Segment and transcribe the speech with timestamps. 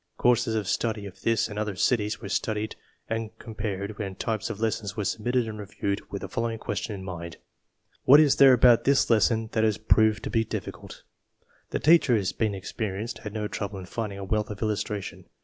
[0.17, 2.75] Courses of study of this and other cities were studied
[3.07, 6.95] and com pared and types of lessons were submitted and reviewed with the following question
[6.95, 7.37] in mind:
[8.05, 11.03] "What is there about this lesson that has proved to be difficult?"
[11.69, 15.25] The teachers, being experienced, had no trouble in finding a wealth of illustration.